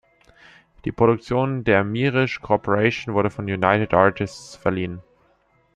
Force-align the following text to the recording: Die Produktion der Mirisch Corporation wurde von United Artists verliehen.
Die 0.83 0.91
Produktion 0.91 1.63
der 1.63 1.83
Mirisch 1.83 2.41
Corporation 2.41 3.13
wurde 3.13 3.29
von 3.29 3.45
United 3.45 3.93
Artists 3.93 4.55
verliehen. 4.55 5.03